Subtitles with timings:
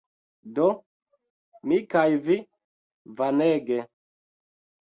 [0.59, 0.69] Do,
[1.73, 2.39] mi kaj vi
[3.21, 3.79] Vanege